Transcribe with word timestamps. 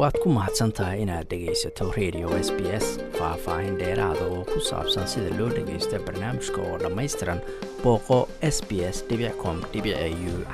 waad 0.00 0.16
ku 0.22 0.28
mahadsan 0.36 0.70
tahay 0.76 1.02
inaad 1.04 1.26
dhegaysato 1.30 1.84
radio 1.98 2.28
s 2.46 2.48
b 2.56 2.60
s 2.84 2.86
faah-faahin 3.18 3.74
dheeraada 3.80 4.24
oo 4.34 4.42
ku 4.52 4.58
saabsan 4.70 5.06
sida 5.12 5.30
loo 5.38 5.48
dhagaysto 5.56 5.96
barnaamijka 6.06 6.60
oo 6.68 6.76
dhammaystiran 6.82 7.40
booqo 7.82 8.18
s 8.54 8.58
b 8.68 8.80
s 8.94 8.98
com 9.42 9.56
u 9.78 9.80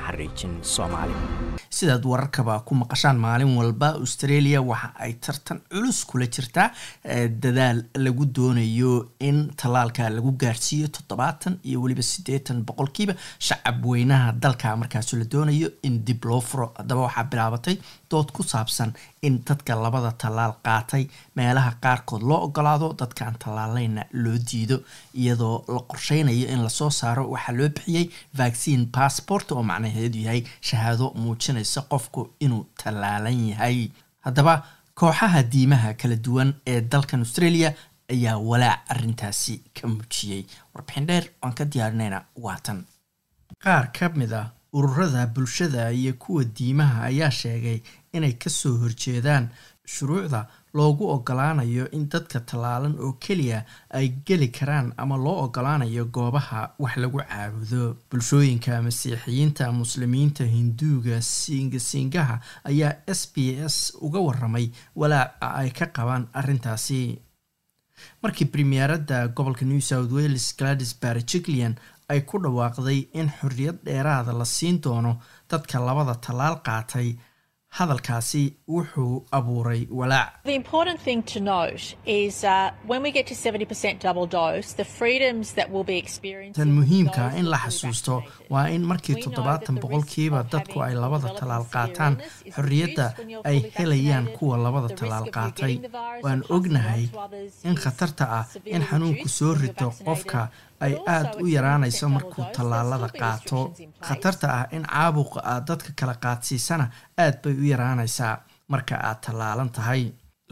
xariijin 0.05 0.55
soomaali. 0.75 1.15
Sidaad 1.77 2.05
wararkaba 2.13 2.55
ku 2.67 2.75
maqashaan 2.83 3.19
maalin 3.25 3.53
walba 3.59 3.89
australia 4.03 4.61
waxa 4.71 4.89
ay 5.05 5.13
tartan 5.25 5.59
culus 5.71 5.99
kula 6.11 6.27
jirtaa 6.35 6.69
dadaal 7.45 7.79
lagu 8.05 8.25
doonayo 8.37 8.93
in 9.29 9.39
tallaalka 9.61 10.09
lagu 10.19 10.31
gaarsiiyo 10.43 10.89
toddobaatan 10.97 11.59
iyo 11.69 11.79
weliba 11.83 12.03
siddeetan 12.13 12.65
boqolkiiba 12.69 13.15
shacab 13.49 13.85
weynaha 13.93 14.33
dalka 14.45 14.77
markaas 14.83 15.13
la 15.21 15.25
doonayo 15.35 15.69
in 15.83 16.03
dib 16.07 16.25
loo 16.25 16.41
furo. 16.41 16.67
Haddaba 16.79 17.01
waxaa 17.07 17.25
bilaabatay 17.33 17.77
dood 18.11 18.29
ku 18.37 18.43
saabsan 18.43 18.91
in 19.27 19.35
dadka 19.49 19.75
labada 19.85 20.13
tallaal 20.23 20.55
qaatay. 20.67 21.05
Meelaha 21.37 21.73
qaarkood 21.85 22.23
loo 22.31 22.41
ogolaado 22.47 22.89
dadkaan 23.01 23.35
tallaalayna 23.43 24.03
loo 24.13 24.39
diido 24.51 24.77
iyadoo 25.15 25.65
la 25.75 25.81
qorsheynayo 25.91 26.47
in 26.55 26.63
la 26.63 26.69
soo 26.79 26.91
saaro 26.91 27.25
waxaa 27.35 27.57
loo 27.59 27.69
bixiyey 27.77 28.07
vaccine 28.39 28.87
passport 28.97 29.53
oo 29.53 29.63
macnaheedu 29.71 30.19
yahay 30.27 30.43
shahaado 30.69 31.07
muujinaysa 31.23 31.81
qofku 31.93 32.21
inuu 32.41 32.65
tallaalan 32.83 33.49
yahay. 33.51 33.89
Haddaba 34.27 34.55
kooxaha 35.01 35.43
diimaha 35.53 35.95
kala 36.01 36.17
duwan 36.27 36.51
ee 36.67 36.81
dalkan 36.93 37.21
australia 37.27 37.71
ayaa 38.15 38.39
walaac 38.51 38.81
arintaasi 38.93 39.55
ka 39.81 39.89
muujiyey 39.89 40.43
warbixin 40.75 41.07
dheer 41.09 41.25
oan 41.43 41.53
ka 41.59 41.65
diyaarinayna 41.73 42.19
waatan 42.45 42.79
qaar 43.65 43.85
ka 43.99 44.09
mid 44.21 44.33
a 44.33 44.43
ururada 44.77 45.27
bulshada 45.35 45.93
iyo 45.93 46.13
kuwa 46.23 46.45
diimaha 46.45 47.03
ayaa 47.11 47.31
sheegay 47.31 47.79
inay 48.13 48.33
ka 48.43 48.51
soo 48.51 48.77
horjeedaan 48.83 49.49
shuruucda 49.95 50.41
loogu 50.77 51.05
ogolaanayo 51.15 51.85
in 51.97 52.09
dadka 52.13 52.41
tallaalan 52.41 52.95
oo 53.05 53.13
keliya 53.25 53.65
ay 53.99 54.09
geli 54.27 54.49
karaan 54.49 54.93
ama 54.97 55.17
loo 55.17 55.37
ogolaanayo 55.45 56.05
goobaha 56.17 56.61
wax 56.79 56.97
lagu 56.97 57.19
caabudo. 57.23 57.97
Bulshooyinka 58.11 58.83
masiixiyiinta 58.87 59.73
muslimiinta 59.73 60.45
hinduuga 60.45 61.23
siingasingaha 61.23 62.37
ayaa 62.71 62.95
s 63.07 63.21
b 63.35 63.37
s 63.75 63.77
uga 64.07 64.21
waramay 64.27 64.67
walaaca 64.97 65.55
ay 65.61 65.71
ka 65.71 65.87
qabaan 65.87 66.29
arrintaasi. 66.33 67.19
Markii 68.23 68.45
premieradda 68.53 69.29
gobolka 69.29 69.65
new 69.65 69.81
south 69.81 70.13
wales 70.13 70.53
gladys 70.59 70.93
barjiglian 71.01 71.75
ay 72.13 72.21
ku 72.29 72.39
dhawaaqday 72.43 72.99
in 73.21 73.29
xorriyad 73.39 73.79
dheeraada 73.87 74.33
la 74.39 74.45
siin 74.57 74.77
doono 74.85 75.13
dadka 75.51 75.77
labada 75.89 76.15
tallaal 76.27 76.57
qaatay. 76.67 77.09
Hadalkaasi 77.77 78.43
wuxuu 78.75 79.27
abuuray 79.37 79.83
walaac. 79.91 80.33
Tan 86.57 86.69
muhiimka 86.79 87.33
in 87.39 87.51
la 87.51 87.59
xasuusto 87.59 88.23
waa 88.51 88.67
in 88.69 88.83
markii 88.87 89.17
toddobaatan 89.25 89.79
boqolkiiba 89.83 90.45
dadku 90.53 90.81
ay 90.81 90.95
labada 90.95 91.29
tallaal 91.39 91.65
qaataan 91.75 92.15
xorriyadda 92.55 93.07
ay 93.45 93.59
helayaan 93.79 94.27
kuwa 94.39 94.57
labada 94.57 94.89
tallaal 94.99 95.29
qaatay. 95.37 95.75
waan 96.25 96.43
ognahay 96.49 97.05
in 97.65 97.75
khatarta 97.83 98.25
ah 98.39 98.45
in 98.65 98.83
xanuunku 98.89 99.29
soo 99.29 99.55
rito 99.55 99.93
qofka 100.07 100.49
ay 100.85 100.95
aada 101.15 101.31
u 101.43 101.47
yaraanayso 101.57 102.09
markuu 102.17 102.45
tallaalada 102.57 103.09
qaato. 103.21 103.61
khatarta 104.07 104.47
ah 104.59 104.65
in 104.77 104.85
caabuqa 104.93 105.41
aad 105.53 105.65
dadka 105.69 105.91
kala 105.99 106.15
qaadsiisana 106.25 106.87
aad 107.25 107.35
bay 107.43 107.55
u 107.63 107.65
yaraanaysaa 107.73 108.35
marka 108.73 108.95
aad 109.09 109.19
tallaalan 109.25 109.71
tahay. 109.77 110.05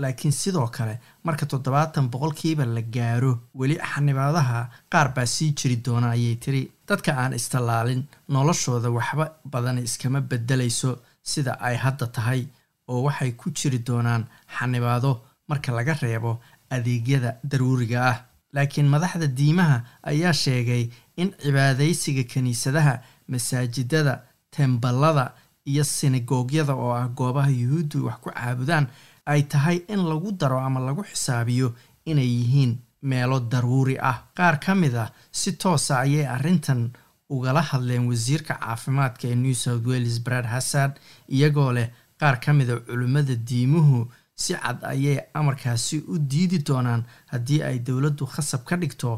Laakiin 0.03 0.33
sidoo 0.33 0.69
kale 0.77 0.95
marka 1.27 1.45
toddobaatan 1.47 2.07
boqolkiiba 2.13 2.65
la 2.77 2.83
gaaro 2.95 3.33
weli 3.59 3.77
xanibaadaha 3.91 4.59
qaar 4.93 5.09
baa 5.17 5.27
sii 5.35 5.51
jiri 5.59 5.77
doona 5.87 6.09
ayay 6.17 6.37
tiri. 6.45 6.63
Dadka 6.89 7.11
aan 7.23 7.33
istallaalin 7.41 8.03
noloshooda 8.29 8.89
waxba 8.97 9.27
badan 9.53 9.79
iskama 9.87 10.21
bedelayso 10.31 10.91
sida 11.31 11.53
ay 11.67 11.77
hadda 11.85 12.07
tahay 12.17 12.43
oo 12.91 13.01
waxay 13.07 13.33
ku 13.41 13.47
jiri 13.59 13.79
doonaan 13.87 14.23
xanibaado 14.59 15.13
marka 15.49 15.71
laga 15.77 15.95
reebo 16.03 16.33
adeegyada 16.75 17.31
daruuriga 17.51 17.99
ah 18.11 18.19
laakiin 18.55 18.89
madaxda 18.95 19.27
diimaha 19.39 19.79
ayaa 20.11 20.33
sheegay 20.45 20.83
in 21.17 21.29
cibaadaysiga 21.43 22.23
kiniisadaha 22.33 22.95
masaajidada 23.29 24.15
temballada 24.51 25.27
iyo 25.71 25.85
sinagoogyada 25.85 26.73
oo 26.75 26.93
ah 27.01 27.09
goobaha 27.19 27.51
yuhuuddu 27.63 28.07
wax 28.07 28.17
ku 28.23 28.31
caabudaan 28.31 28.87
ay 29.33 29.43
tahay 29.53 29.79
in 29.89 30.01
lagu 30.11 30.31
daro 30.41 30.59
ama 30.67 30.81
lagu 30.81 31.03
xisaabiyo 31.11 31.69
inay 32.11 32.27
yihiin 32.39 32.73
meelo 33.03 33.41
daruuri 33.41 33.97
ah. 34.11 34.19
Qaar 34.37 34.57
ka 34.65 34.75
mid 34.75 34.95
ah 34.95 35.09
si 35.33 35.53
toosa 35.53 35.95
ayay 36.05 36.27
arrintan 36.35 36.91
ugala 37.35 37.63
hadleen 37.71 38.05
wasiirka 38.09 38.55
caafimaadka 38.61 39.25
ee 39.29 39.35
new 39.35 39.55
south 39.55 39.87
wales 39.87 40.17
brad 40.25 40.45
hassad 40.55 40.93
iyagoo 41.29 41.73
leh 41.77 41.89
qaar 42.21 42.37
ka 42.45 42.53
mid 42.53 42.69
a 42.71 42.77
culimmada 42.87 43.35
diimuhu 43.49 43.99
si 44.43 44.53
cad 44.55 44.79
ayay 44.93 45.19
amarkaasi 45.39 45.97
u 46.13 46.15
diidi 46.31 46.59
doonaan 46.67 47.03
haddii 47.33 47.63
ay 47.69 47.79
dowladdu 47.87 48.25
khasab 48.35 48.63
ka 48.69 48.77
dhigto 48.77 49.11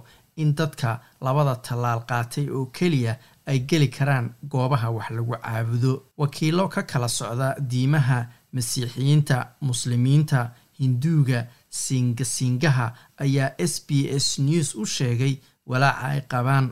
in 0.42 0.50
dadka 0.58 0.90
labada 1.24 1.54
tallaal 1.66 2.02
qaatay 2.08 2.46
oo 2.56 2.66
keliya 2.76 3.12
ay 3.50 3.58
geli 3.68 3.88
karaan 3.96 4.26
goobaha 4.52 4.88
wax 4.96 5.08
lagu 5.16 5.32
caabudo. 5.42 5.92
Wakiilo 6.20 6.64
ka 6.74 6.82
kala 6.90 7.08
socda 7.08 7.48
diimaha 7.70 8.18
masiixiyiinta 8.54 9.36
muslimiinta 9.68 10.40
hinduuga 10.78 11.40
siingasingaha 11.80 12.86
ayaa 13.24 13.54
s 13.72 13.74
b 13.86 13.90
s 14.24 14.38
news 14.38 14.74
u 14.74 14.84
sheegay 14.86 15.34
walaaca 15.70 16.06
ay 16.12 16.20
qabaan. 16.30 16.66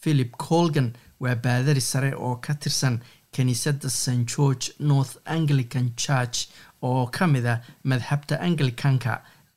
Philip 0.00 0.32
colgan 0.36 0.88
waa 1.20 1.34
baadari 1.44 1.80
sare 1.80 2.10
oo 2.14 2.36
ka 2.44 2.54
tirsan 2.54 2.96
kiniisadda 3.32 3.88
st 3.90 4.24
george 4.32 4.64
north 4.78 5.14
anglican 5.36 5.88
church 5.96 6.38
oo 6.82 7.06
ka 7.06 7.26
mid 7.26 7.46
a 7.46 7.54
madhabta 7.90 8.40
anglicanka 8.46 9.12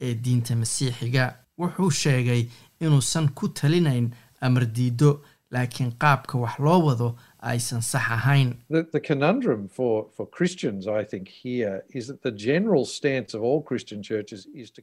ee 0.06 0.14
diinta 0.24 0.56
masiixiga 0.62 1.26
wuxuu 1.60 1.92
sheegay 2.02 2.42
inuusan 2.84 3.30
ku 3.38 3.46
talinayn 3.58 4.08
amar 4.46 4.66
diido 4.76 5.10
laakiin 5.54 5.92
qaabka 6.02 6.38
wax 6.44 6.56
loo 6.66 6.80
wado 6.88 7.08
aysan 7.42 7.82
sax 7.82 8.06
ahayn 8.18 8.50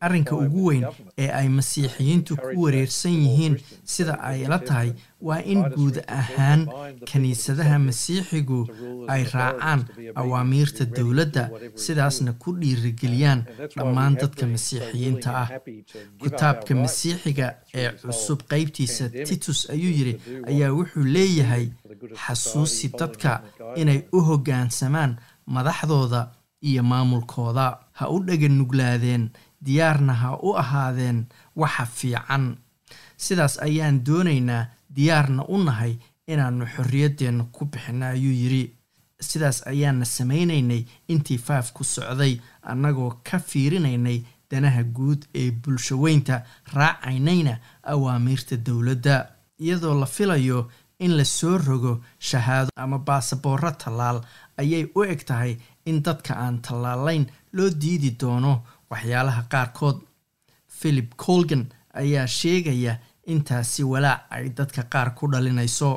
arrinka 0.00 0.36
ugu 0.36 0.64
weyn 0.68 0.84
ee 1.18 1.28
ay 1.40 1.48
masiixiyiintu 1.48 2.36
ku 2.36 2.62
wareersan 2.64 3.12
yihiin 3.12 3.54
sida 3.84 4.14
ay 4.30 4.44
la 4.52 4.58
tahay 4.58 4.92
waa 5.20 5.40
in 5.52 5.62
guud 5.74 5.96
ahaan 6.06 6.66
kiniisadaha 7.10 7.78
masiixigu 7.78 8.60
ay 9.14 9.24
raacaan 9.34 9.80
awaamiirta 10.14 10.84
dowladda 10.98 11.44
sidaasna 11.84 12.32
ku 12.42 12.52
dhiirigeliyaan 12.60 13.44
dhammaan 13.76 14.14
dadka 14.22 14.46
masiixiyiinta 14.46 15.30
ah. 15.42 15.48
kitaabka 16.22 16.74
masiixiga 16.74 17.46
ee 17.74 17.90
cusub 18.02 18.40
qeybtiisa 18.52 19.08
titus 19.28 19.60
ayuu 19.70 19.92
yidhi 19.98 20.14
ayaa 20.50 20.72
wuxuu 20.78 21.04
leeyahay 21.16 21.66
xasuusi 22.24 22.88
dadka 22.98 23.42
inay 23.76 24.00
u 24.12 24.20
hoggaansamaan 24.28 25.12
madaxdooda 25.46 26.20
iyo 26.62 26.82
maamulkooda. 26.82 27.66
Ha 27.98 28.08
u 28.10 28.18
dhaga 28.26 28.48
nuglaadeen 28.48 29.30
diyaarna 29.64 30.14
ha 30.14 30.30
u 30.42 30.54
ahaadeen 30.62 31.26
waxa 31.56 31.86
fiican. 31.86 32.56
Sidaas 33.16 33.58
ayaan 33.66 34.04
doonaynaa 34.06 34.66
diyaarna 34.96 35.42
u 35.48 35.58
nahay 35.64 35.94
inaannu 36.32 36.66
xorriyaddeenna 36.74 37.44
ku 37.52 37.64
bixinno 37.64 38.06
ayuu 38.06 38.32
yidhi. 38.42 38.64
Sidaas 39.20 39.62
ayaana 39.66 40.04
samaynaynay 40.04 40.82
intii 41.08 41.38
faaf 41.46 41.72
ku 41.72 41.84
socday 41.84 42.34
annagoo 42.62 43.10
ka 43.30 43.38
fiirinaynay 43.38 44.18
danaha 44.50 44.82
guud 44.96 45.22
ee 45.34 45.50
bulshaweynta 45.50 46.42
raacaynayna 46.74 47.58
awaamiirta 47.82 48.56
dowladda. 48.66 49.16
Iyadoo 49.60 49.94
la 50.00 50.06
filayo 50.06 50.70
in 51.04 51.12
la 51.18 51.24
soo 51.24 51.58
rogo 51.66 51.92
shahaado 52.28 52.70
ama 52.76 52.98
baasaboorro 52.98 53.70
tallaal 53.82 54.18
ayay 54.60 54.84
u 54.98 55.04
eg 55.04 55.20
tahay 55.28 55.52
in 55.90 56.02
dadka 56.06 56.32
aan 56.44 56.56
tallaalayn 56.66 57.24
loo 57.56 57.70
diidi 57.82 58.10
doono 58.20 58.52
waxyaalaha 58.90 59.42
qaarkood. 59.52 59.98
Philip 60.78 61.10
colgan 61.24 61.64
ayaa 62.00 62.26
sheegaya 62.38 62.94
intaasi 63.32 63.82
walaac 63.92 64.20
ay 64.34 64.44
dadka 64.58 64.82
qaar 64.92 65.08
ku 65.16 65.24
dhalinayso. 65.32 65.90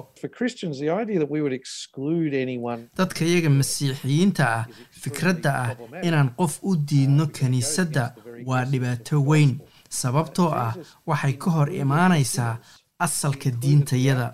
Dadka 2.98 3.22
iyaga 3.26 3.50
masiixiyiinta 3.50 4.44
ah 4.58 4.66
fikradda 5.02 5.52
ah 5.64 5.72
inaan 6.08 6.30
qof 6.40 6.54
u 6.70 6.76
diidno 6.90 7.26
kiniisadda 7.36 8.04
waa 8.50 8.64
dhibaato 8.72 9.18
weyn. 9.30 9.54
sababtoo 10.02 10.50
ah 10.66 10.74
waxay 11.10 11.34
ka 11.42 11.50
hor 11.56 11.70
imaanaysaa 11.84 12.54
asalka 13.06 13.50
diintayada 13.62 14.28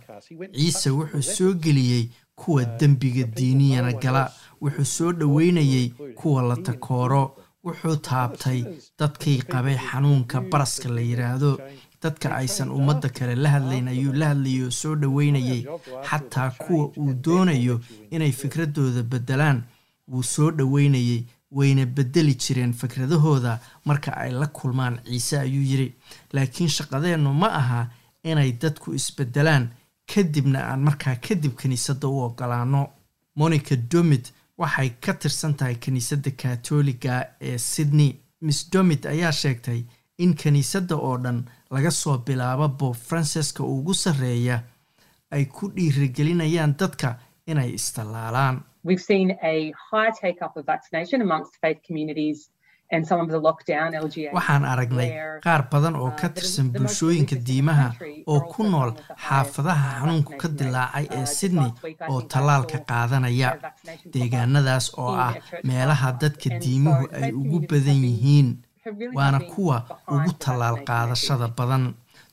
ciise 0.56 0.90
wuxuu 0.98 1.22
soo 1.36 1.54
geliyey 1.64 2.10
kuwa 2.36 2.66
dembiga 2.80 3.24
diiniyana 3.38 3.92
gala. 4.04 4.32
Wuxuu 4.62 4.86
soo 4.86 5.12
dhoweynayey 5.20 5.90
kuwa 6.20 6.42
la 6.50 6.56
takooro. 6.56 7.24
Wuxuu 7.66 7.96
taabtay 8.08 8.60
dadkii 9.00 9.38
qabay 9.52 9.78
xanuunka 9.88 10.42
baraska 10.52 10.90
la 10.90 11.02
yidhaahdo 11.02 11.52
dadka 12.04 12.36
aysan 12.36 12.70
ummadda 12.72 13.10
kale 13.10 13.36
la 13.36 13.50
hadlayn 13.50 13.88
ayuu 13.88 14.14
la 14.14 14.28
hadlayay 14.32 14.64
oo 14.66 14.72
soo 14.72 14.96
dhoweynayay 14.96 15.62
xataa 16.10 16.50
kuwa 16.62 16.86
uu 16.98 17.14
doonayo 17.26 17.80
inay 18.12 18.32
fikradooda 18.32 19.02
beddelaan 19.04 19.64
wuu 20.08 20.24
soo 20.24 20.52
dhoweynayey 20.52 21.24
wayna 21.52 21.86
beddeli 21.86 22.36
jireen 22.36 22.74
fikradahooda 22.74 23.60
marka 23.86 24.12
ay 24.18 24.32
la 24.32 24.48
kulmaan. 24.48 25.00
Ciise 25.06 25.40
ayuu 25.40 25.64
yidhi 25.72 25.94
laakiin 26.34 26.70
shaqadeennu 26.70 27.34
ma 27.34 27.50
aha 27.62 27.90
inay 28.24 28.52
dadku 28.62 28.94
isbeddelaan 28.94 29.70
kadibna 30.14 30.60
aan 30.72 30.80
markaa 30.88 31.16
kadib 31.16 31.54
kiniisadda 31.62 32.08
u 32.08 32.20
ogolaano. 32.24 32.90
Monica 33.36 33.76
domit 33.92 34.34
waxay 34.58 34.90
ka 35.06 35.14
tirsan 35.14 35.54
tahay 35.54 35.76
kiniisadda 35.76 36.32
katoliga 36.32 37.26
ee 37.42 37.58
sydney. 37.58 38.12
Miss 38.42 38.70
domit 38.74 39.06
ayaa 39.06 39.32
sheegtay 39.32 39.84
in 40.18 40.36
kiniisadda 40.36 40.96
oo 40.96 41.18
dhan 41.24 41.46
laga 41.72 41.92
soo 41.92 42.18
bilaabo 42.18 42.68
bob 42.68 42.96
franceska 42.96 43.64
ugu 43.64 43.94
sarreeya 43.94 44.60
ay 45.32 45.46
ku 45.46 45.70
dhiirigelinayaan 45.76 46.76
dadka 46.80 47.16
inay 47.48 47.70
istallaalaan 47.74 48.62
waxaan 54.34 54.64
aragnay 54.66 55.10
qaar 55.44 55.62
badan 55.72 55.96
oo 55.96 56.12
ka 56.20 56.28
tirsan 56.36 56.68
bulshooyinka 56.74 57.36
diimaha 57.48 57.88
oo 58.32 58.40
ku 58.52 58.64
nool 58.64 58.92
xaafadaha 59.26 59.88
xanuunku 60.00 60.34
ka 60.42 60.48
dilaacay 60.58 61.06
ee 61.18 61.26
sydney 61.38 61.72
oo 62.12 62.22
tallaalka 62.32 62.78
qaadanaya 62.90 63.50
deegaanadaas 64.14 64.88
oo 65.04 65.12
ah 65.28 65.34
meelaha 65.68 66.10
dadka 66.22 66.50
diimuhu 66.64 67.04
ay 67.22 67.32
ugu 67.42 67.60
badan 67.70 68.00
yihiin 68.08 68.50
waana 69.18 69.40
kuwa 69.52 69.78
ugu 70.16 70.32
tallaal 70.44 70.78
qaadashada 70.88 71.48
badan. 71.58 71.86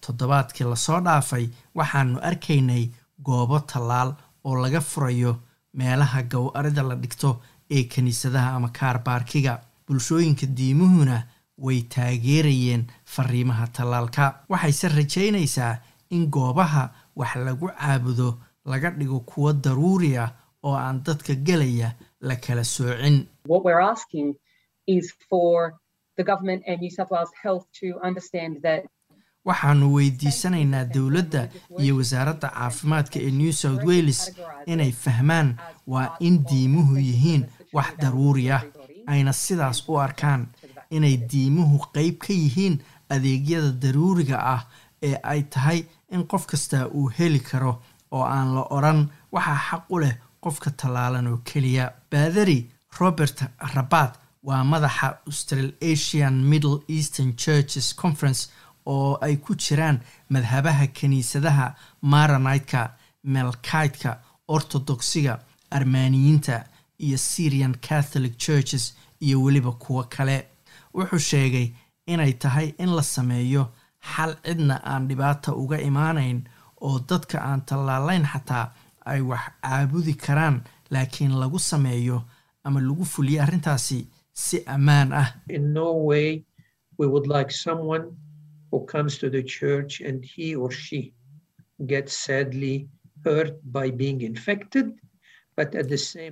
Toddobaadkii 0.07 0.67
la 0.71 0.77
soo 0.87 1.01
dhaafay 1.07 1.45
waxaannu 1.79 2.19
arkaynay 2.29 2.85
goobo 3.27 3.59
tallaal 3.71 4.11
oo 4.47 4.55
laga 4.63 4.81
furayo 4.91 5.33
meelaha 5.79 6.23
gow-arida 6.33 6.83
la 6.89 6.95
dhigto 7.03 7.31
ee 7.77 7.83
kiniisadaha 7.93 8.49
ama 8.57 8.69
kaarbaarkiga 8.79 9.55
bulshooyinka 9.87 10.47
diimuhuna 10.47 11.23
way 11.59 11.83
taageerayeen 11.83 12.85
fariimaha 13.05 13.67
tallaalka. 13.67 14.45
Waxayse 14.49 14.89
rajaynaysaa 14.89 15.79
in 16.11 16.27
goobaha 16.31 16.91
wax 17.17 17.37
lagu 17.37 17.69
caabudo 17.69 18.39
laga 18.65 18.91
dhigo 18.91 19.21
kuwo 19.21 19.53
daruuri 19.53 20.17
ah 20.19 20.31
oo 20.63 20.75
aan 20.77 21.03
dadka 21.05 21.35
gelaya 21.35 21.93
la 22.21 22.37
kala 22.37 22.65
soocin. 22.65 23.27
Waxaannu 29.45 29.93
weydiisanaynaa 29.95 30.85
dowladda 30.95 31.49
iyo 31.79 31.97
wasaaradda 31.97 32.49
caafimaadka 32.49 33.19
ee 33.21 33.31
new 33.31 33.53
south 33.53 33.85
wales 33.85 34.33
inay 34.67 34.93
fahmaan 34.93 35.57
waa 35.87 36.17
in 36.21 36.45
diimuhu 36.51 36.97
yihiin 36.97 37.45
wax 37.73 37.89
daruuri 38.01 38.51
ah 38.51 38.63
ayna 39.13 39.33
sidaas 39.33 39.79
u 39.89 39.93
arkaan 40.07 40.43
inay 40.97 41.17
diimuhu 41.31 41.77
qeyb 41.95 42.17
ka 42.25 42.33
yihiin 42.33 42.75
adeegyada 43.15 43.71
daruuriga 43.83 44.37
ah 44.55 44.63
ee 45.09 45.17
ay 45.33 45.43
tahay 45.53 45.81
in 46.15 46.23
qof 46.31 46.45
kastaa 46.51 46.85
uu 46.99 47.09
heli 47.19 47.41
karo 47.41 47.73
oo 48.15 48.23
aan 48.37 48.55
la 48.57 48.63
odhan 48.77 49.01
waxaa 49.35 49.59
xaq 49.71 49.85
u 49.95 49.99
leh 50.03 50.15
qofka 50.45 50.71
tallaalan 50.71 51.27
oo 51.33 51.39
keliya. 51.49 51.85
Baadari 52.11 52.59
robert 53.01 53.39
rabat 53.75 54.13
waa 54.49 54.63
madaxa 54.73 55.09
australasian 55.29 56.35
middle 56.51 56.79
eastern 56.97 57.31
churches 57.43 57.95
conference 58.03 58.43
oo 58.87 59.19
ay 59.27 59.37
ku 59.37 59.53
jiraan 59.63 59.99
madhabaha 60.33 60.87
kiniisadaha 60.97 61.67
maronideka 62.13 62.81
melkideka 63.35 64.11
orthodoxiga 64.49 65.35
armaaniyiinta 65.77 66.57
iyo 67.07 67.19
syrian 67.19 67.75
catholic 67.89 68.35
churches 68.45 68.85
iyo 69.21 69.37
weliba 69.45 69.73
kuwo 69.73 70.03
kale. 70.15 70.39
Wuxuu 70.95 71.19
sheegay 71.31 71.67
inay 72.13 72.33
tahay 72.43 72.69
in 72.79 72.91
la 72.97 73.03
sameeyo 73.03 73.63
xal 74.15 74.33
cidna 74.45 74.77
aan 74.93 75.09
dhibaata 75.09 75.55
uga 75.63 75.79
imaanayn 75.89 76.39
oo 76.87 76.99
dadka 77.09 77.37
aan 77.49 77.61
tallaalayn 77.69 78.25
xataa 78.33 78.67
ay 79.11 79.21
wax 79.31 79.45
caabudi 79.63 80.15
karaan 80.25 80.57
laakiin 80.91 81.35
lagu 81.43 81.59
sameeyo 81.59 82.19
ama 82.65 82.81
lagu 82.81 83.05
fuliyo 83.13 83.43
arrintaasi 83.43 83.99
si 84.33 84.57
ammaan 84.75 85.13
ah 85.13 85.29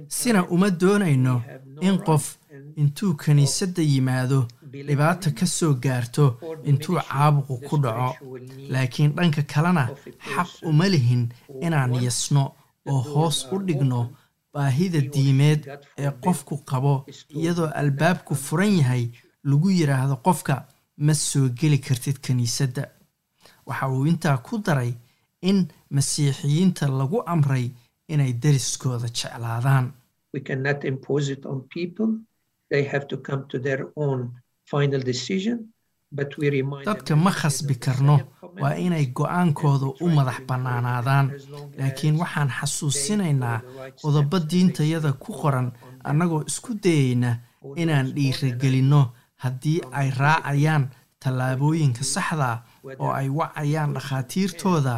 sina 0.09 0.45
uma 0.55 0.71
doonayno 0.71 1.43
in 1.81 1.99
qof 2.07 2.25
intuu 2.77 3.15
kiniisadda 3.23 3.83
yimaado 3.83 4.39
dhibaata 4.89 5.31
ka 5.39 5.47
soo 5.47 5.75
gaarto 5.85 6.25
intuu 6.71 6.97
caabuqu 7.09 7.55
ku 7.69 7.77
dhaco. 7.85 8.39
laakiin 8.73 9.13
dhanka 9.17 9.43
kalena 9.53 9.85
xaq 10.35 10.51
uma 10.71 10.87
lihin 10.89 11.23
inaan 11.67 11.95
yasno 12.05 12.43
oo 12.91 13.01
hoos 13.13 13.39
u 13.53 13.57
dhigno 13.67 14.01
baahida 14.53 15.01
diimeed 15.15 15.61
ee 16.03 16.11
qofku 16.25 16.55
qabo 16.71 16.95
iyadoo 17.39 17.71
albaabku 17.81 18.35
furan 18.35 18.73
yahay 18.81 19.05
lagu 19.51 19.69
yidhaahdo 19.79 20.17
qofka 20.27 20.55
ma 21.07 21.15
soo 21.15 21.47
geli 21.59 21.79
kartid 21.87 22.19
kiniisadda 22.25 22.83
waxa 23.67 23.87
uu 23.95 24.07
intaa 24.11 24.37
ku 24.47 24.55
daray 24.67 24.93
in 25.49 25.59
masiixiyiinta 25.95 26.85
lagu 27.01 27.19
amray 27.33 27.67
inay 28.15 28.33
dariskooda 28.43 29.09
jeclaadaan. 29.19 29.85
Dadka 36.85 37.17
ma 37.17 37.31
khasbi 37.31 37.75
karno 37.85 38.17
waa 38.63 38.75
inay 38.77 39.07
go'aankooda 39.17 39.87
u 40.05 40.09
madax 40.17 40.41
bannaanaadaan. 40.49 41.27
Laakiin 41.79 42.17
waxaan 42.21 42.51
xasuusinaynaa 42.59 43.59
qodobo 44.03 44.39
diintayada 44.51 45.13
ku 45.13 45.33
qoran 45.41 45.73
annagoo 46.05 46.43
isku 46.51 46.75
dayayna 46.85 47.31
inaan 47.83 48.13
dhiiragelinno 48.15 49.03
haddii 49.43 49.81
ay 49.99 50.09
raacayaan 50.21 50.85
tallaabooyinka 51.23 52.05
saxda 52.15 52.51
oo 52.99 53.11
ay 53.21 53.29
wacayaan 53.39 53.95
dhakhaatiirtooda 53.97 54.95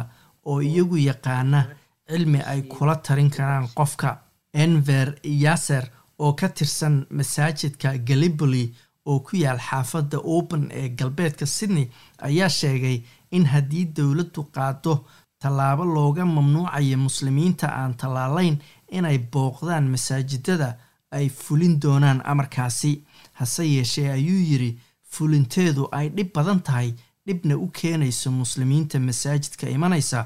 oo 0.49 0.59
iyagu 0.61 0.97
yaqaana 1.09 1.59
cilmi 2.09 2.39
ay 2.51 2.61
kula 2.71 2.95
tarin 3.05 3.29
karaan 3.35 3.67
qofka 3.77 4.09
enver 4.53 5.07
yaser 5.23 5.85
oo 6.19 6.33
ka 6.39 6.47
tirsan 6.49 6.95
masaajidka 7.17 7.97
galiboli 8.07 8.65
oo 9.05 9.19
ku 9.25 9.33
yaal 9.43 9.59
xaafadda 9.67 10.17
open 10.35 10.63
ee 10.71 10.89
galbeedka 10.99 11.45
sydney 11.45 11.87
ayaa 12.27 12.49
sheegay 12.59 12.97
in 13.31 13.45
haddii 13.53 13.85
dowladdu 13.95 14.41
qaado 14.55 14.93
tallaabo 15.41 15.83
looga 15.95 16.25
mamnuucayo 16.25 16.97
muslimiinta 17.07 17.67
aan 17.81 17.93
tallaalayn 18.01 18.57
inay 18.97 19.17
booqdaan 19.31 19.85
masaajidada 19.93 20.69
ay 21.11 21.29
fulin 21.29 21.79
doonaan 21.81 22.21
amarkaasi. 22.31 23.03
Hase 23.39 23.63
yeeshee 23.73 24.09
ayuu 24.11 24.41
yidhi 24.49 24.79
fulinteedu 25.11 25.83
ay 25.91 26.07
dhib 26.15 26.29
badan 26.35 26.59
tahay 26.67 26.89
dhibna 27.27 27.55
u 27.57 27.67
keenayso 27.77 28.31
muslimiinta 28.31 28.99
masaajidka 28.99 29.69
imanaysa 29.75 30.19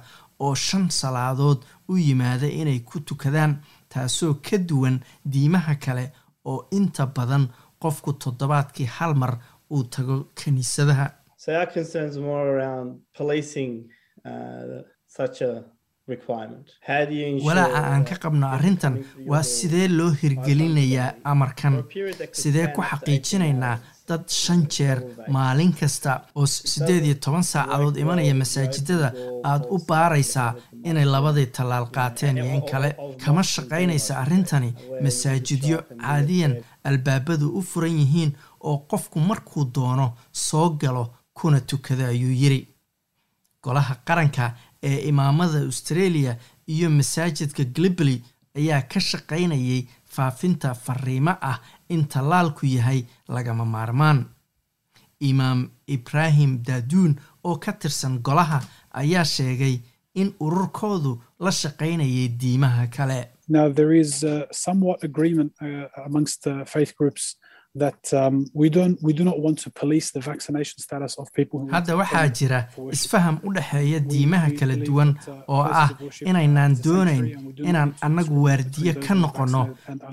oo 0.45 0.53
shan 0.67 0.85
salaadood 0.99 1.59
u 1.91 1.93
yimaada 2.07 2.47
inay 2.61 2.79
ku 2.89 2.97
tukadaan 3.07 3.53
taasoo 3.93 4.33
ka 4.47 4.57
duwan 4.69 4.97
diimaha 5.33 5.73
kale 5.85 6.05
oo 6.51 6.59
inta 6.77 7.03
badan 7.15 7.43
qofku 7.81 8.11
toddobaadkii 8.23 8.85
hal 8.97 9.13
mar 9.21 9.33
uu 9.73 9.83
tago 9.95 10.15
kiniisadaha 10.39 11.05
walaaca 17.47 17.79
aan 17.91 18.03
ka 18.09 18.15
qabno 18.23 18.45
arrintan 18.55 18.95
waa 19.31 19.43
sidee 19.43 19.87
loo 19.87 20.11
hirgelinayaa 20.21 21.13
amarkan? 21.31 21.73
sidee 22.41 22.67
ku 22.75 22.81
xaqiijinaynaa 22.89 23.75
dad 24.09 24.23
shan 24.41 24.61
jeer 24.75 24.99
maalin 25.35 25.73
kasta 25.79 26.11
oo 26.39 26.45
siddeed 26.45 27.03
iyo 27.05 27.15
toban 27.23 27.43
saacadood 27.51 27.97
imanaya 28.03 28.33
masaajidada 28.41 29.07
aad 29.51 29.63
u 29.75 29.77
baaraysaa 29.89 30.51
inay 30.89 31.05
labadii 31.15 31.45
tallaal 31.55 31.87
qaateen 31.95 32.37
iyo 32.37 32.45
in 32.55 32.61
kale. 32.71 32.89
Kama 33.25 33.43
shaqaynaysa 33.53 34.17
arrintani 34.23 34.69
masaajidyo 35.03 35.77
caadiyan 36.01 36.53
albaabadu 36.89 37.47
u 37.59 37.61
furan 37.69 37.95
yihiin 38.01 38.31
oo 38.69 38.77
qofku 38.89 39.19
markuu 39.29 39.65
doono 39.75 40.07
soo 40.47 40.67
galo 40.81 41.03
kuna 41.37 41.59
tukado 41.69 42.05
ayuu 42.13 42.31
yiri. 42.41 42.61
Golaha 43.63 43.95
qaranka 44.07 44.53
ee 44.83 44.97
imaamada 45.09 45.59
australia 45.69 46.33
iyo 46.73 46.89
masaajidka 46.89 47.63
glibly 47.75 48.15
ayaa 48.59 48.81
ka 48.91 48.99
shaqaynayay 49.09 49.81
faafinta 50.19 50.73
fariimo 50.85 51.33
ah 51.51 51.57
in 51.89 52.03
tallaalku 52.13 52.65
yahay 52.75 52.99
lagama 53.35 53.65
maarmaan. 53.65 54.19
Imaam 55.29 55.61
ibraahim 55.87 56.51
daaduun 56.67 57.15
oo 57.43 57.55
ka 57.63 57.71
tirsan 57.73 58.19
golaha 58.27 58.59
ayaa 59.01 59.25
sheegay 59.35 59.75
in 60.21 60.29
ururkoodu 60.45 61.11
la 61.39 61.51
shaqaynayay 61.51 62.27
diimaha 62.41 62.87
kale 62.95 63.19
Uh, 67.79 67.85
uh, 67.85 67.89
that 67.91 68.13
um, 68.21 68.45
we 68.61 68.67
don't 68.69 68.97
we 69.07 69.13
do 69.19 69.23
not 69.23 69.37
want 69.45 69.57
to 69.63 69.69
police 69.81 70.07
the 70.15 70.19
vaccination 70.31 70.77
status 70.79 71.13
of 71.21 71.25
people 71.39 71.57
who 71.59 71.67
hadda 71.75 71.95
waxaa 72.01 72.27
jira 72.39 72.59
isfaham 72.97 73.35
u 73.47 73.53
dhexeeya 73.53 73.99
diimaha 74.11 74.49
kala 74.59 74.75
duwan 74.87 75.11
oo 75.47 75.63
ah 75.83 75.89
inaynaan 76.29 76.73
doonayn 76.85 77.25
inaan 77.69 77.91
annagu 78.07 78.35
waardiye 78.45 78.93
ka 79.05 79.13
noqonno 79.23 79.61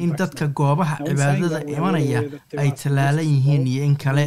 in 0.04 0.10
dadka 0.20 0.46
goobaha 0.60 0.96
cibaadada 1.06 1.60
imanaya 1.76 2.20
ay 2.62 2.70
tallaalan 2.82 3.26
yihiin 3.34 3.66
iyo 3.72 3.82
in 3.90 3.96
kale. 4.04 4.24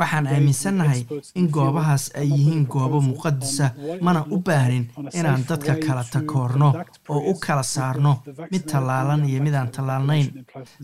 waxaan 0.00 0.26
aaminsannahay 0.34 1.00
in 1.40 1.46
goobahaas 1.56 2.04
ay 2.20 2.28
yihiin 2.36 2.64
goobo 2.74 2.98
muqadisa 3.10 3.66
mana 4.06 4.20
u 4.36 4.38
baahnin 4.48 4.84
inaan 5.18 5.42
dadka 5.50 5.74
kala 5.86 6.04
takoorno 6.14 6.68
oo 7.14 7.20
u 7.30 7.34
kala 7.46 7.62
saarno 7.74 8.12
mid 8.52 8.64
tallaalan 8.72 9.22
iyo 9.30 9.40
mid 9.46 9.54
aan 9.60 9.70
tallaalnayn 9.76 10.26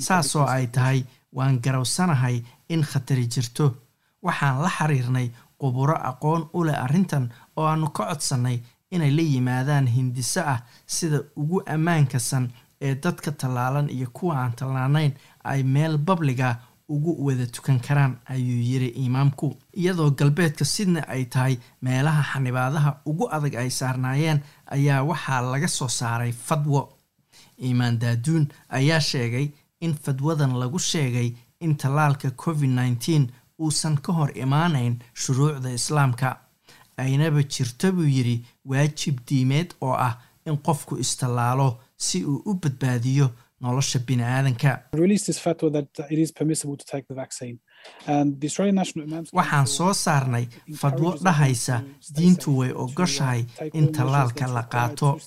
saasoo 0.06 0.46
ay 0.56 0.66
tahay 0.76 1.00
waan 1.36 1.60
garowsanahay 1.64 2.36
in 2.68 2.82
khatari 2.90 3.26
jirto. 3.34 3.66
Waxaan 4.26 4.62
la 4.62 4.70
xiriirnay 4.76 5.28
quburo 5.60 5.96
aqoon 6.10 6.42
u 6.56 6.64
leh 6.66 6.78
arrintan 6.84 7.24
oo 7.56 7.64
aannu 7.66 7.88
ka 7.96 8.02
codsannay 8.08 8.58
inay 8.94 9.10
la 9.16 9.22
yimaadaan 9.32 9.86
hindiso 9.96 10.40
ah 10.54 10.60
sida 10.86 11.18
ugu 11.40 11.58
ammaankasan 11.74 12.44
ee 12.86 12.94
dadka 13.04 13.30
tallaalan 13.40 13.88
iyo 13.90 14.08
kuwa 14.16 14.34
aan 14.42 14.52
tallaalnayn 14.58 15.12
ay 15.44 15.62
meel 15.62 15.94
babliga 15.98 16.48
ugu 16.88 17.12
wada 17.26 17.46
tukan 17.54 17.80
karaan 17.86 18.14
ayuu 18.32 18.60
yiri 18.70 18.88
imaamku. 19.04 19.48
Iyadoo 19.80 20.10
galbeedka 20.18 20.64
sydney 20.64 21.02
ay 21.14 21.24
tahay 21.32 21.54
meelaha 21.82 22.22
xanibaadaha 22.32 22.90
ugu 23.10 23.24
adag 23.36 23.54
ay 23.54 23.70
saarnaayeen 23.70 24.40
ayaa 24.74 25.02
waxaa 25.10 25.40
laga 25.52 25.68
soo 25.68 25.88
saaray 25.88 26.32
fadwo. 26.46 26.82
Iimaan 27.62 27.98
daaduun 28.00 28.44
ayaa 28.68 29.00
sheegay 29.00 29.46
in 29.80 29.94
fadwadan 29.94 30.52
lagu 30.62 30.78
sheegay 30.78 31.28
in 31.60 31.76
tallaalka 31.76 32.30
covid 32.30 32.70
nneteen 32.70 33.24
uusan 33.60 33.96
ka 34.04 34.12
hor 34.12 34.30
imaanayn 34.38 34.94
shuruucda 35.22 35.70
islaamka. 35.78 36.28
Aynaba 36.96 37.42
jirto 37.42 37.92
buu 37.92 38.08
yidhi 38.16 38.36
waajib 38.64 39.16
diimeed 39.28 39.74
oo 39.80 39.92
ah 40.08 40.14
in 40.46 40.56
qofku 40.66 40.96
istallaalo 41.04 41.68
si 41.96 42.24
uu 42.24 42.42
u 42.50 42.54
badbaadiyo 42.54 43.28
nolosha 43.60 43.98
bini 43.98 44.22
aadanka 44.22 44.70
waxaan 49.32 49.66
soo 49.66 49.92
saarnay 49.94 50.46
fadwo 50.80 51.10
dhahaysa 51.24 51.80
diintu 52.16 52.58
way 52.58 52.72
ogoshahay 52.84 53.42
in 53.78 53.86
tallaalka 53.92 54.46
la 54.54 54.62
qaato. 54.72 55.18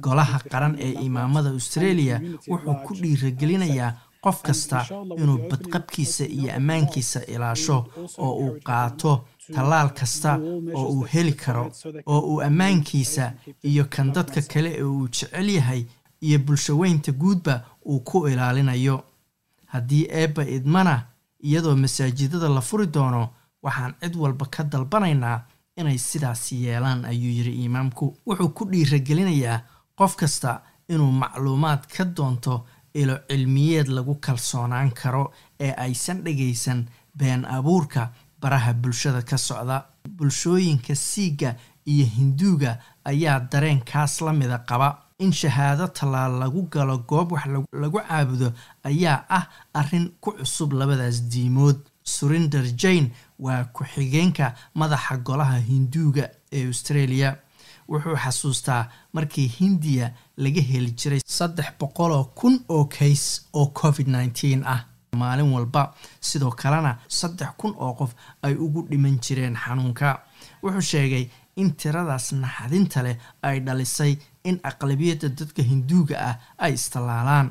Golaha 0.00 0.38
qaran 0.50 0.74
ee 0.86 0.92
imaamada 1.06 1.48
australia 1.50 2.20
wuxuu 2.50 2.74
ku 2.86 2.94
dhiiragelinayaa 3.02 3.92
qof 4.24 4.42
kasta 4.42 4.78
inuu 5.22 5.38
badqabkiisa 5.50 6.24
iyo 6.38 6.50
ammaankiisa 6.58 7.20
ilaasho 7.34 7.76
oo 8.24 8.32
uu 8.44 8.54
qaato 8.68 9.12
tallaal 9.54 9.90
kasta 9.98 10.30
oo 10.78 10.86
uu 10.94 11.04
heli 11.14 11.32
karo 11.32 11.64
oo 12.06 12.20
uu 12.30 12.40
ammaankiisa 12.48 13.32
iyo 13.70 13.84
kan 13.94 14.12
dadka 14.16 14.40
kale 14.52 14.70
ee 14.78 14.82
uu 14.82 15.08
jecel 15.08 15.48
yahay 15.56 15.82
iyo 16.26 16.38
bulshaweynta 16.38 17.12
guudba 17.12 17.54
uu 17.90 18.00
ku 18.00 18.26
ilaalinayo. 18.28 18.96
Haddii 19.66 20.06
eebba 20.20 20.42
idmana 20.56 20.94
iyadoo 21.48 21.76
masaajidada 21.76 22.48
la 22.56 22.60
furi 22.68 22.86
doono 22.94 23.22
waxaan 23.64 23.94
cid 24.00 24.14
walba 24.22 24.46
ka 24.54 24.62
dalbanaynaa 24.72 25.38
inay 25.80 25.98
sidaas 25.98 26.52
yeelaan 26.52 27.04
ayuu 27.04 27.32
yidhi 27.38 27.64
imaamku. 27.64 28.04
Wuxuu 28.26 28.48
ku 28.56 28.62
dhiiragelinayaa 28.70 29.60
qof 29.98 30.16
kasta 30.16 30.60
inuu 30.88 31.12
macluumaad 31.22 31.82
ka 31.96 32.04
doonto 32.16 32.54
ilo 32.94 33.16
cilmiyeed 33.28 33.88
lagu 33.96 34.14
kalsoonaan 34.24 34.90
karo 35.00 35.24
ee 35.60 35.72
aysan 35.84 36.22
dhagaysan 36.24 36.80
been 37.18 37.44
abuurka 37.44 38.02
baraha 38.40 38.72
bulshada 38.74 39.22
ka 39.22 39.36
socda. 39.38 39.76
Bulshooyinka 40.16 40.94
siiga 40.94 41.54
iyo 41.86 42.06
hinduuga 42.16 42.78
ayaa 43.04 43.40
dareenkaas 43.52 44.20
la 44.20 44.32
mida 44.32 44.58
qaba 44.58 44.88
in 45.18 45.32
shahaado 45.32 45.86
tallaal 45.88 46.38
lagu 46.40 46.62
galo 46.70 46.98
goob 47.08 47.32
wax 47.32 47.46
lagu 47.72 47.98
caabudo 48.08 48.52
ayaa 48.84 49.24
ah 49.30 49.44
arrin 49.74 50.10
ku 50.20 50.32
cusub 50.32 50.72
labadaas 50.72 51.22
diimood. 51.32 51.78
Surinder 52.04 52.62
jane 52.76 53.10
waa 53.38 53.64
ku-xigeenka 53.74 54.54
madaxa 54.74 55.16
golaha 55.26 55.58
hinduuga 55.70 56.30
ee 56.52 56.66
australia. 56.66 57.36
Wuxuu 57.88 58.16
xasuustaa 58.24 58.88
markii 59.14 59.46
hindiya 59.58 60.12
laga 60.36 60.60
heli 60.70 60.90
jiray 61.00 61.20
saddex 61.26 61.66
boqoloo 61.80 62.24
kun 62.38 62.60
oo 62.68 62.84
kays 62.84 63.24
oo 63.52 63.66
covid 63.80 64.08
nneteen 64.08 64.62
ah. 64.66 64.84
Maalin 65.16 65.52
walba 65.54 65.94
sidoo 66.20 66.50
kalena 66.50 66.98
saddex 67.08 67.50
kun 67.56 67.74
oo 67.78 67.92
qof 67.98 68.12
ay 68.42 68.54
ugu 68.54 68.86
dhiman 68.90 69.18
jireen 69.24 69.56
xanuunka. 69.56 70.08
Wuxuu 70.62 70.80
sheegay 70.90 71.24
in 71.56 71.70
tiradaas 71.80 72.32
naxadinta 72.32 73.02
leh 73.02 73.16
ay 73.42 73.60
dhalisay 73.66 74.12
in 74.50 74.56
aqlabiyadda 74.70 75.28
dadka 75.38 75.62
hinduuga 75.70 76.16
ah 76.30 76.34
ay 76.64 76.72
istallaalaan 76.78 77.46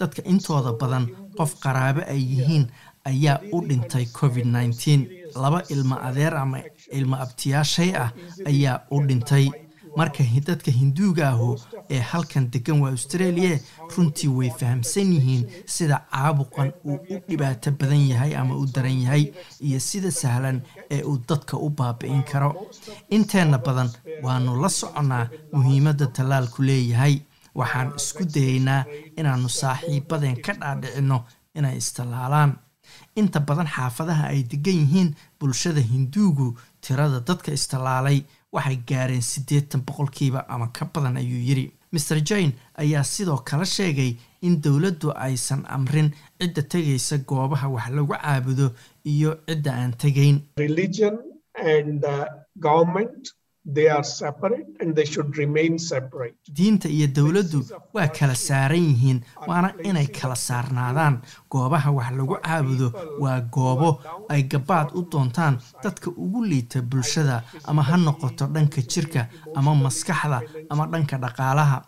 dadka 0.00 0.22
intooda 0.32 0.72
badan 0.80 1.04
qof 1.38 1.52
qaraabo 1.64 2.02
ay 2.12 2.20
yihiin 2.32 2.64
ayaa 3.10 3.38
u 3.52 3.58
dhintay 3.68 4.04
covid 4.18 4.46
laba 5.42 5.60
ilmo 5.74 5.96
adeer 6.08 6.34
ama 6.42 6.58
ilmo 6.98 7.16
abtiyaashay 7.24 7.90
ah 8.04 8.10
ayaa 8.50 8.76
u 8.94 8.96
dhintay 9.08 9.44
marka 9.96 10.24
dadka 10.46 10.70
hinduuga 10.70 11.28
ahu 11.28 11.56
ee 11.90 12.00
halkan 12.00 12.50
degan 12.50 12.80
waa 12.82 12.90
australia 12.90 13.58
runtii 13.96 14.28
way 14.28 14.50
fahamsan 14.60 15.12
yihiin 15.12 15.44
sida 15.66 15.96
caabuqan 16.12 16.72
uu 16.84 16.98
u 17.14 17.16
dhibaato 17.28 17.70
badan 17.70 18.02
yahay 18.10 18.32
ama 18.36 18.54
u 18.56 18.66
daran 18.66 18.98
yahay 19.02 19.32
iyo 19.60 19.80
sida 19.80 20.10
sahlan 20.10 20.62
ee 20.90 21.02
uu 21.02 21.18
dadka 21.28 21.56
u 21.56 21.68
baabi'in 21.70 22.22
karo. 22.30 22.50
Inteenna 23.10 23.58
badan 23.58 23.90
waanu 24.22 24.60
la 24.62 24.68
soconnaa 24.68 25.28
muhiimadda 25.52 26.06
tallaalku 26.06 26.62
leeyahay. 26.62 27.14
Waxaan 27.58 27.92
isku 27.96 28.24
dayaynaa 28.34 28.84
inaannu 29.18 29.48
saaxiibadeen 29.48 30.36
ka 30.44 30.52
dhaadhicinno 30.60 31.18
inay 31.54 31.76
istallaalaan. 31.82 32.52
Inta 33.20 33.40
badan 33.40 33.66
xaafadaha 33.74 34.24
ay 34.32 34.42
degan 34.50 34.78
yihiin 34.82 35.10
bulshada 35.40 35.80
hinduugu 35.80 36.46
tirada 36.80 37.20
dadka 37.28 37.50
istallaalay 37.58 38.18
waxay 38.54 38.76
gaareen 38.88 39.22
siddeetan 39.30 39.80
boqolkiiba 39.86 40.40
ama 40.48 40.66
ka 40.76 40.84
badan 40.92 41.16
ayuu 41.16 41.42
yidhi. 41.48 41.66
Master 41.92 42.20
jane 42.28 42.52
ayaa 42.82 43.04
sidoo 43.04 43.38
kale 43.48 43.64
sheegay 43.64 44.10
in 44.46 44.60
dowladdu 44.62 45.08
aysan 45.26 45.62
amrin 45.76 46.10
cidda 46.40 46.62
tegaysa 46.72 47.16
goobaha 47.28 47.68
wax 47.74 47.88
lagu 47.96 48.12
caabudo 48.14 48.66
iyo 49.12 49.30
cidda 49.48 49.70
aan 49.74 49.92
tegayn 50.02 50.36
diinta 56.56 56.88
iyo 56.88 57.06
dowladdu 57.16 57.60
waa 57.94 58.08
kala 58.08 58.34
saaran 58.34 58.84
yihiin 58.90 59.20
waana 59.48 59.72
inay 59.88 60.06
kala 60.06 60.36
saarnaadaan. 60.36 61.20
Goobaha 61.50 61.90
wax 61.98 62.10
lagu 62.18 62.36
caabudo 62.42 62.88
waa 63.20 63.40
goobo 63.40 63.90
ay 64.28 64.42
gabaad 64.42 64.88
u 64.94 65.02
doontaan 65.10 65.58
dadka 65.82 66.10
ugu 66.10 66.44
liita 66.44 66.82
bulshada 66.82 67.42
ama 67.64 67.82
ha 67.82 67.96
noqoto 67.96 68.46
dhanka 68.54 68.80
jirka 68.92 69.28
ama 69.54 69.74
maskaxda 69.74 70.38
ama 70.70 70.86
dhanka 70.92 71.16
dhaqaalaha 71.18 71.78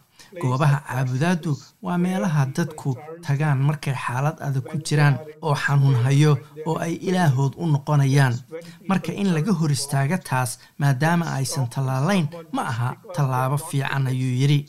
goobaha 0.40 0.78
caabudaaddu 0.88 1.52
waa 1.84 1.98
meelaha 2.04 2.46
dadku 2.56 2.90
tagaan 3.26 3.58
markay 3.68 3.94
xaalad 4.04 4.36
adag 4.46 4.64
ku 4.70 4.76
jiraan 4.86 5.16
oo 5.46 5.54
xanuun 5.64 5.96
hayo 6.04 6.32
oo 6.68 6.76
ay 6.86 6.94
ilaahood 7.08 7.52
u 7.62 7.66
noqonayaan. 7.72 8.34
Marka 8.88 9.12
in 9.12 9.28
laga 9.36 9.52
hor 9.52 9.70
istaaga 9.70 10.18
taas 10.28 10.50
maadaama 10.80 11.26
aysan 11.36 11.66
tallaalayn 11.74 12.26
ma 12.52 12.62
aha 12.72 12.88
tallaabo 13.16 13.56
fiican 13.68 14.06
ayuu 14.12 14.34
yidhi. 14.40 14.60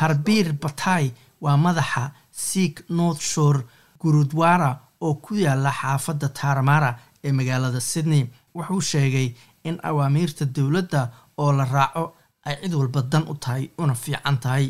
Harbiir 0.00 0.52
batay 0.62 1.10
waa 1.40 1.56
madaxa 1.56 2.10
siik 2.30 2.84
north 2.90 3.20
shore 3.32 3.60
gurudwara 4.00 4.70
oo 5.00 5.14
ku 5.24 5.34
yaalla 5.34 5.70
xaafadda 5.80 6.28
taramara 6.28 6.90
ee 7.24 7.32
magaalada 7.32 7.80
sydney. 7.80 8.24
Wuxuu 8.54 8.80
sheegay 8.80 9.28
in 9.64 9.76
awaamiirta 9.88 10.44
dowladda 10.56 11.00
oo 11.38 11.52
la 11.52 11.64
raaco 11.64 12.14
ay 12.48 12.54
cid 12.62 12.74
walba 12.80 13.00
dan 13.12 13.24
u 13.32 13.34
tahay 13.44 13.64
una 13.82 13.94
fiican 13.94 14.36
tahay. 14.44 14.66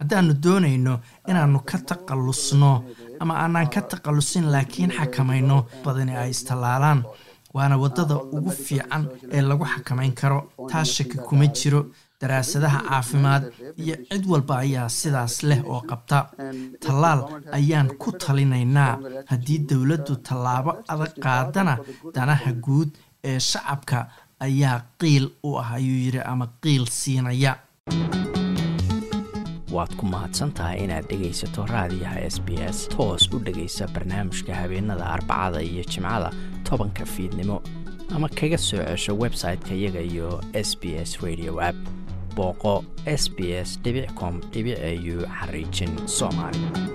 Haddaannu 0.00 0.34
doonayno 0.44 0.94
inaannu 1.30 1.60
ka 1.70 1.78
taqallusno 1.90 2.70
ama 3.20 3.34
aanaan 3.42 3.68
ka 3.74 3.80
takhallusin 3.90 4.44
laakiin 4.54 4.90
xakamayno 4.98 5.56
badani 5.84 6.14
ay 6.22 6.30
istallaalaan 6.30 7.00
waana 7.54 7.76
waddada 7.82 8.16
ugu 8.36 8.50
fiican 8.66 9.02
ee 9.36 9.42
lagu 9.50 9.64
xakamayn 9.74 10.12
karo. 10.20 10.38
Taas 10.70 10.88
shaki 10.96 11.16
kuma 11.28 11.46
jiro 11.58 11.80
daraasadaha 12.22 12.78
caafimaad 12.88 13.42
iyo 13.82 13.94
cid 14.10 14.24
walba 14.32 14.54
ayaa 14.64 14.88
sidaas 14.98 15.36
leh 15.50 15.60
oo 15.72 15.80
qabta. 15.90 16.18
Tallaal 16.84 17.20
ayaan 17.58 17.88
ku 18.02 18.12
talinaynaa 18.22 18.92
haddii 19.30 19.58
dowladdu 19.70 20.14
tallaabo 20.28 20.72
adag 20.92 21.12
qaadana 21.24 21.74
danaha 22.14 22.52
guud 22.66 22.90
ee 23.30 23.38
shacabka 23.50 23.98
ayaa 24.46 24.76
qiil 25.00 25.24
u 25.48 25.50
ah 25.62 25.68
ayuu 25.78 25.98
yidhi 26.04 26.20
ama 26.32 26.46
qiil 26.62 26.84
siinaya. 27.00 27.52
Waad 29.74 29.92
ku 29.98 30.04
mahadsantahay 30.14 30.84
inaad 30.84 31.06
dhegaysato 31.10 31.64
raadiyaha 31.74 32.18
s 32.34 32.36
b 32.46 32.48
s. 32.76 32.78
Toos 32.94 33.22
u 33.34 33.38
dhegaysa 33.46 33.86
barnaamijka 33.94 34.52
habeenada 34.60 35.04
arbacada 35.14 35.62
iyo 35.70 35.82
jimcada 35.92 36.28
tobanka 36.68 37.04
fiidnimo. 37.14 37.62
Ama 38.14 38.28
kaga 38.28 38.58
soo 38.58 38.82
cesho 38.88 39.12
website-ka 39.24 39.72
iyaga 39.74 40.00
iyo 40.12 40.28
s 40.68 40.70
b 40.80 40.82
s 41.08 41.10
radio 41.24 41.52
app 41.68 41.76
booqo 42.36 42.84
s 43.06 43.28
b 43.36 43.38
s 43.64 43.78
com 44.18 44.40
au 44.54 45.26
xariijin 45.38 45.92
soomaali 46.06 46.91